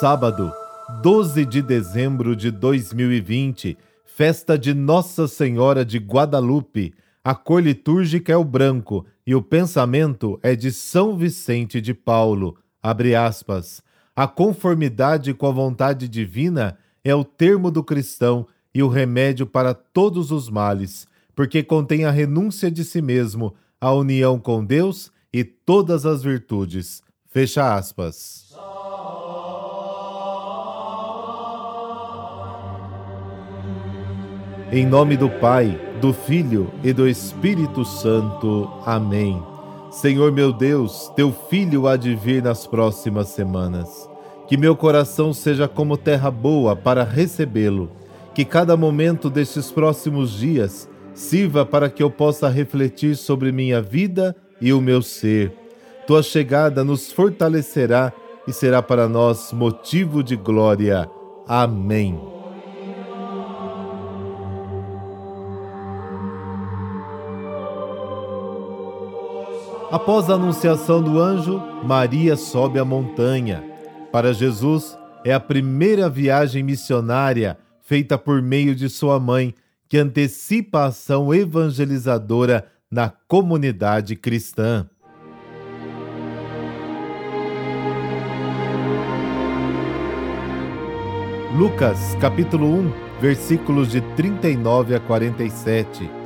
[0.00, 0.52] sábado,
[1.00, 6.92] 12 de dezembro de 2020, festa de Nossa Senhora de Guadalupe.
[7.24, 12.58] A cor litúrgica é o branco e o pensamento é de São Vicente de Paulo.
[12.82, 13.82] Aspas.
[14.14, 19.72] A conformidade com a vontade divina é o termo do cristão e o remédio para
[19.72, 25.42] todos os males, porque contém a renúncia de si mesmo, a união com Deus e
[25.42, 27.02] todas as virtudes.
[27.30, 28.45] Fecha aspas.
[34.72, 38.68] Em nome do Pai, do Filho e do Espírito Santo.
[38.84, 39.40] Amém.
[39.92, 44.10] Senhor meu Deus, teu filho há de vir nas próximas semanas.
[44.48, 47.92] Que meu coração seja como terra boa para recebê-lo.
[48.34, 54.34] Que cada momento destes próximos dias sirva para que eu possa refletir sobre minha vida
[54.60, 55.52] e o meu ser.
[56.08, 58.12] Tua chegada nos fortalecerá
[58.48, 61.08] e será para nós motivo de glória.
[61.46, 62.35] Amém.
[69.96, 73.64] Após a anunciação do anjo, Maria sobe a montanha.
[74.12, 74.94] Para Jesus,
[75.24, 79.54] é a primeira viagem missionária feita por meio de sua mãe,
[79.88, 84.86] que antecipa a ação evangelizadora na comunidade cristã.
[91.56, 96.25] Lucas, capítulo 1, versículos de 39 a 47.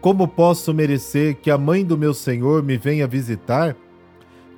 [0.00, 3.76] Como posso merecer que a mãe do meu Senhor me venha visitar?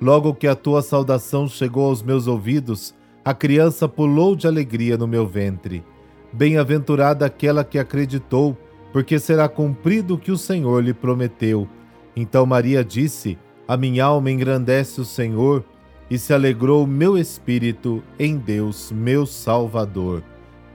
[0.01, 2.95] Logo que a tua saudação chegou aos meus ouvidos,
[3.25, 5.83] a criança pulou de alegria no meu ventre.
[6.31, 8.57] Bem-aventurada aquela que acreditou,
[8.93, 11.67] porque será cumprido o que o Senhor lhe prometeu.
[12.15, 13.37] Então Maria disse:
[13.67, 15.63] A minha alma engrandece o Senhor,
[16.09, 20.23] e se alegrou o meu espírito em Deus, meu Salvador.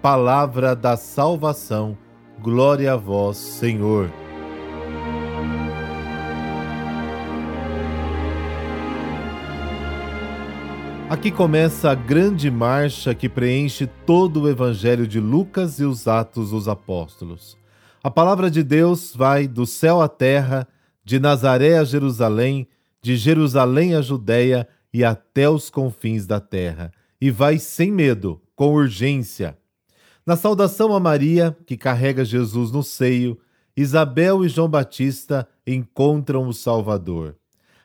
[0.02, 1.96] Palavra da salvação.
[2.40, 4.10] Glória a vós, Senhor.
[11.10, 16.50] Aqui começa a grande marcha que preenche todo o Evangelho de Lucas e os Atos
[16.50, 17.56] dos Apóstolos.
[18.04, 20.68] A palavra de Deus vai do céu à terra,
[21.02, 22.68] de Nazaré a Jerusalém,
[23.00, 28.74] de Jerusalém a Judéia e até os confins da terra, e vai sem medo, com
[28.74, 29.56] urgência.
[30.26, 33.38] Na saudação a Maria, que carrega Jesus no seio,
[33.74, 37.34] Isabel e João Batista encontram o Salvador.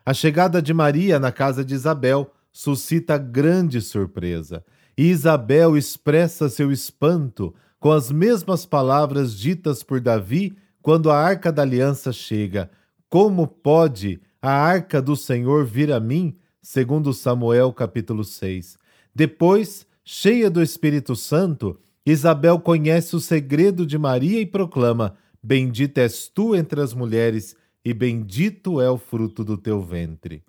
[0.05, 4.63] A chegada de Maria na casa de Isabel suscita grande surpresa.
[4.95, 11.51] E Isabel expressa seu espanto com as mesmas palavras ditas por Davi quando a arca
[11.51, 12.69] da aliança chega:
[13.09, 16.37] Como pode a arca do Senhor vir a mim?
[16.61, 18.77] Segundo Samuel capítulo 6.
[19.13, 26.27] Depois, cheia do Espírito Santo, Isabel conhece o segredo de Maria e proclama: Bendita és
[26.27, 30.43] tu entre as mulheres, e bendito é o fruto do teu ventre.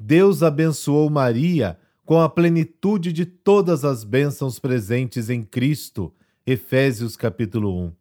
[0.00, 1.76] Deus abençoou Maria
[2.06, 6.14] com a plenitude de todas as bênçãos presentes em Cristo.
[6.46, 7.92] Efésios capítulo 1.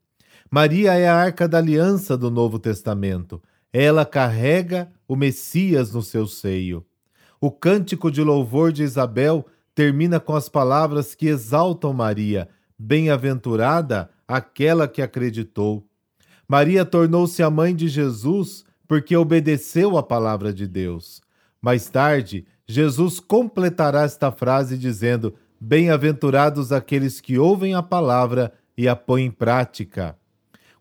[0.52, 3.42] Maria é a arca da aliança do Novo Testamento.
[3.74, 6.86] Ela carrega o Messias no seu seio.
[7.42, 12.48] O cântico de louvor de Isabel termina com as palavras que exaltam Maria:
[12.78, 15.84] Bem-aventurada aquela que acreditou.
[16.48, 21.26] Maria tornou-se a mãe de Jesus porque obedeceu à palavra de Deus.
[21.62, 28.96] Mais tarde, Jesus completará esta frase dizendo: Bem-aventurados aqueles que ouvem a palavra e a
[28.96, 30.18] põem em prática.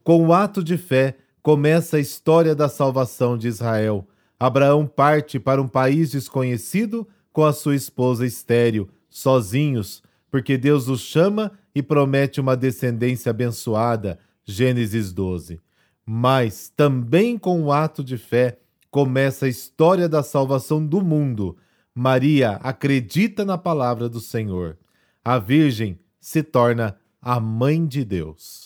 [0.04, 4.06] Com o ato de fé, começa a história da salvação de Israel.
[4.38, 11.00] Abraão parte para um país desconhecido com a sua esposa estéril, sozinhos, porque Deus os
[11.00, 14.18] chama e promete uma descendência abençoada.
[14.44, 15.60] Gênesis 12.
[16.04, 18.58] Mas também com o ato de fé,
[18.96, 21.58] começa a história da salvação do mundo.
[21.94, 24.78] Maria acredita na palavra do Senhor.
[25.22, 28.64] A Virgem se torna a mãe de Deus.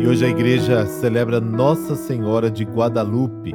[0.00, 3.54] E hoje a igreja celebra Nossa Senhora de Guadalupe.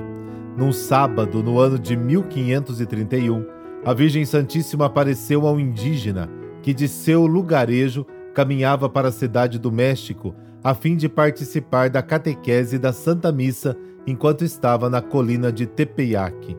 [0.56, 3.46] Num sábado, no ano de 1531,
[3.84, 6.30] a Virgem Santíssima apareceu a um indígena
[6.64, 10.34] que de seu lugarejo caminhava para a cidade do México
[10.68, 13.74] a fim de participar da catequese da Santa Missa
[14.06, 16.58] enquanto estava na colina de Tepeyac,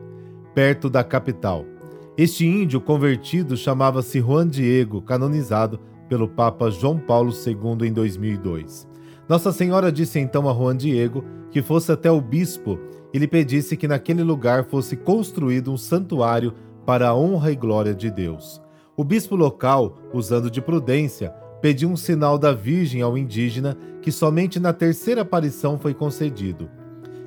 [0.55, 1.63] perto da capital.
[2.17, 5.79] Este índio convertido chamava-se Juan Diego, canonizado
[6.09, 8.87] pelo Papa João Paulo II em 2002.
[9.27, 12.79] Nossa Senhora disse então a Juan Diego que fosse até o bispo
[13.13, 17.93] e lhe pedisse que naquele lugar fosse construído um santuário para a honra e glória
[17.93, 18.59] de Deus.
[18.97, 24.59] O bispo local, usando de prudência, pediu um sinal da Virgem ao indígena que somente
[24.59, 26.69] na terceira aparição foi concedido.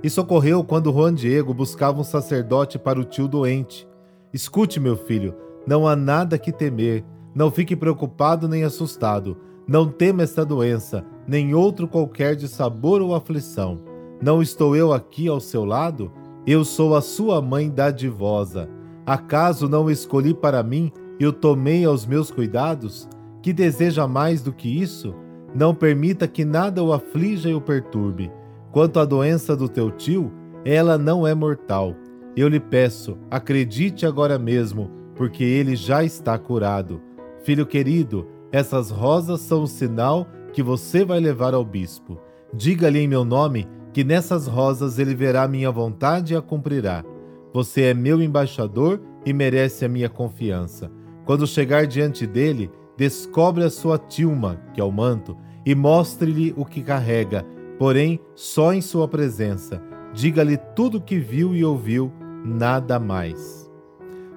[0.02, 3.87] Isso ocorreu quando Juan Diego buscava um sacerdote para o tio doente.
[4.32, 5.34] Escute, meu filho,
[5.67, 9.37] não há nada que temer, não fique preocupado nem assustado.
[9.67, 13.81] Não tema esta doença, nem outro qualquer de sabor ou aflição.
[14.20, 16.11] Não estou eu aqui ao seu lado?
[16.46, 18.69] Eu sou a sua mãe dadivosa.
[19.06, 23.08] Acaso não escolhi para mim e o tomei aos meus cuidados?
[23.43, 25.15] Que deseja mais do que isso?
[25.55, 28.33] Não permita que nada o aflija e o perturbe.
[28.71, 30.33] Quanto à doença do teu tio,
[30.65, 31.94] ela não é mortal
[32.35, 37.00] eu lhe peço, acredite agora mesmo, porque ele já está curado.
[37.44, 42.19] Filho querido, essas rosas são o sinal que você vai levar ao bispo.
[42.55, 47.05] Diga-lhe em meu nome que nessas rosas ele verá minha vontade e a cumprirá.
[47.53, 50.91] Você é meu embaixador e merece a minha confiança.
[51.27, 52.71] Quando chegar diante dele,
[53.03, 57.45] descobre a sua tilma, que é o manto, e mostre-lhe o que carrega,
[57.77, 59.83] porém só em sua presença.
[60.15, 62.13] Diga-lhe tudo o que viu e ouviu
[62.45, 63.69] nada mais.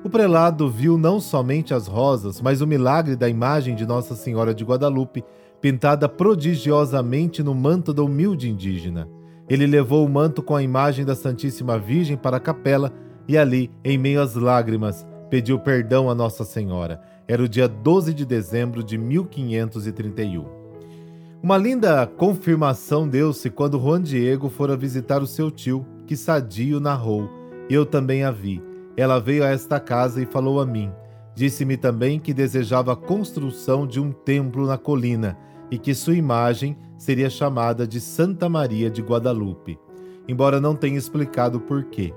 [0.03, 4.51] O prelado viu não somente as rosas, mas o milagre da imagem de Nossa Senhora
[4.51, 5.23] de Guadalupe,
[5.61, 9.07] pintada prodigiosamente no manto da humilde indígena.
[9.47, 12.91] Ele levou o manto com a imagem da Santíssima Virgem para a capela
[13.27, 16.99] e ali, em meio às lágrimas, pediu perdão a Nossa Senhora.
[17.27, 20.45] Era o dia 12 de dezembro de 1531.
[21.41, 27.45] Uma linda confirmação deu-se quando Juan Diego fora visitar o seu tio, que sadio narrou
[27.69, 28.61] eu também a vi.
[28.95, 30.91] Ela veio a esta casa e falou a mim.
[31.33, 35.37] Disse-me também que desejava a construção de um templo na colina
[35.69, 39.77] e que sua imagem seria chamada de Santa Maria de Guadalupe,
[40.27, 42.13] embora não tenha explicado por quê.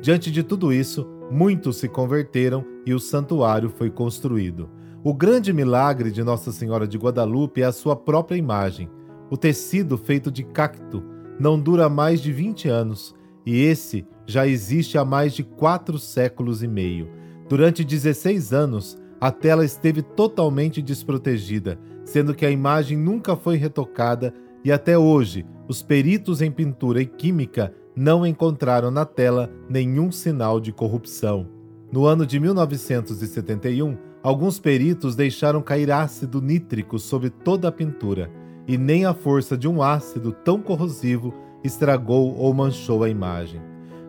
[0.00, 4.70] Diante de tudo isso, muitos se converteram e o santuário foi construído.
[5.02, 8.88] O grande milagre de Nossa Senhora de Guadalupe é a sua própria imagem.
[9.28, 11.02] O tecido feito de cacto
[11.40, 16.62] não dura mais de 20 anos e esse já existe há mais de quatro séculos
[16.62, 17.10] e meio.
[17.48, 24.32] Durante 16 anos, a tela esteve totalmente desprotegida, sendo que a imagem nunca foi retocada
[24.64, 30.60] e até hoje os peritos em pintura e química não encontraram na tela nenhum sinal
[30.60, 31.46] de corrupção.
[31.92, 38.30] No ano de 1971, alguns peritos deixaram cair ácido nítrico sobre toda a pintura,
[38.66, 41.32] e nem a força de um ácido tão corrosivo
[41.62, 43.60] estragou ou manchou a imagem.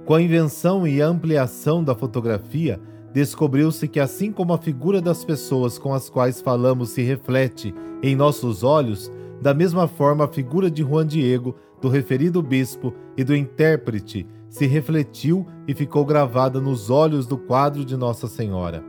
[0.06, 2.80] Com a invenção e ampliação da fotografia,
[3.14, 7.74] descobriu-se que, assim como a figura das pessoas com as quais falamos se reflete
[8.04, 9.12] em nossos olhos,
[9.42, 14.66] da mesma forma a figura de Juan Diego, do referido bispo e do intérprete, se
[14.66, 18.82] refletiu e ficou gravada nos olhos do quadro de Nossa Senhora.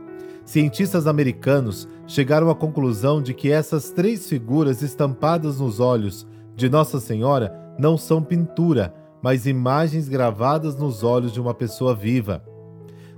[0.45, 6.25] Cientistas americanos chegaram à conclusão de que essas três figuras estampadas nos olhos
[6.55, 12.41] de Nossa Senhora não são pintura, mas imagens gravadas nos olhos de uma pessoa viva.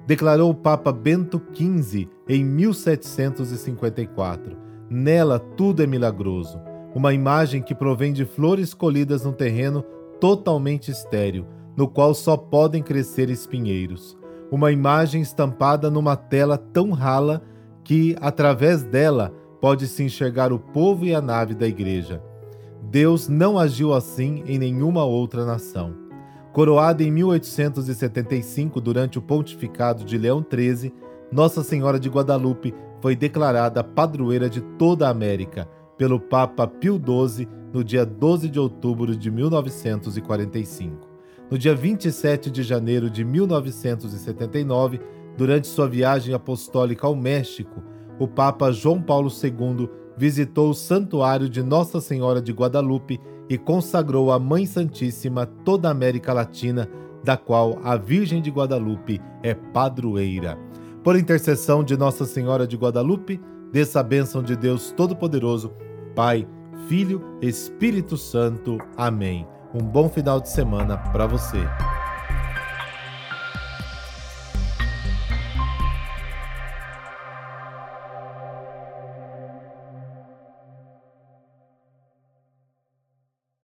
[0.08, 4.58] Declarou o Papa Bento XV em 1754.
[4.90, 6.60] Nela tudo é milagroso.
[6.94, 9.84] Uma imagem que provém de flores colhidas num terreno
[10.20, 11.46] totalmente estéril,
[11.78, 14.18] no qual só podem crescer espinheiros.
[14.52, 17.44] Uma imagem estampada numa tela tão rala
[17.84, 19.32] que, através dela,
[19.62, 22.24] pode-se enxergar o povo e a nave da igreja.
[22.82, 25.94] Deus não agiu assim em nenhuma outra nação.
[26.52, 30.92] Coroada em 1875 durante o pontificado de Leão XIII,
[31.32, 35.68] Nossa Senhora de Guadalupe foi declarada padroeira de toda a América
[36.00, 41.10] pelo Papa Pio XII no dia 12 de outubro de 1945.
[41.52, 45.02] No dia 27 de janeiro de 1979,
[45.38, 47.84] durante sua viagem apostólica ao México,
[48.18, 54.32] o Papa João Paulo II visitou o santuário de Nossa Senhora de Guadalupe e consagrou
[54.32, 56.90] à Mãe Santíssima toda a América Latina,
[57.26, 60.58] da qual a Virgem de Guadalupe é padroeira.
[61.04, 63.42] Por intercessão de Nossa Senhora de Guadalupe,
[63.72, 65.72] dessa bênção de Deus Todo-Poderoso,
[66.16, 66.48] Pai,
[66.88, 68.78] Filho, Espírito Santo.
[68.98, 69.48] Amém.
[69.74, 71.60] Um bom final de semana para você.